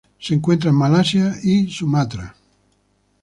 Se 0.17 0.33
encuentra 0.33 0.71
en 0.71 0.77
Malasia 0.77 1.35
y 1.43 1.67
Sumatra. 1.69 2.35